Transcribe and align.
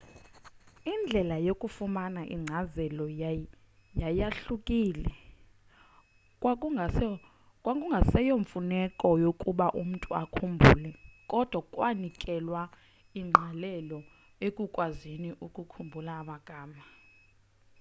indlela 0.93 1.35
yokufumana 1.47 2.21
inkcazelo 2.35 3.05
yayahlukile 4.01 5.09
kwakungaseyo 7.63 8.35
mfuneko 8.43 9.07
yokuba 9.25 9.67
umntu 9.81 10.09
akhumbule 10.21 10.91
kodwa 11.31 11.59
kwanikelwa 11.73 12.61
ingqalelo 13.19 13.99
ekukwazini 14.47 15.29
ukukhumbula 15.45 16.11
amagama 16.21 16.83